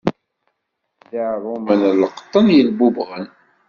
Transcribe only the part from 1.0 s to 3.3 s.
D iɛerrumen n leqṭen yelbubɣen.